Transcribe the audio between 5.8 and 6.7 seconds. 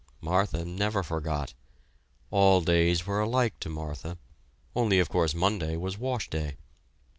washday.